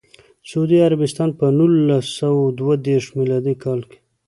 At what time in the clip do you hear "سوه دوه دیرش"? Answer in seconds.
2.19-3.07